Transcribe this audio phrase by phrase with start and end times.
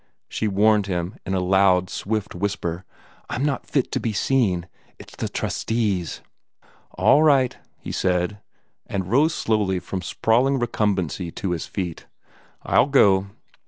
[0.27, 2.85] she warned him, in a loud, swift whisper.
[3.29, 4.67] "I'm not fit to be seen.
[4.97, 6.21] It is the trustees."
[6.97, 8.39] "All right," he said,
[8.87, 12.07] and rose slowly from sprawling recumbency to his feet.
[12.63, 13.27] "I'll go."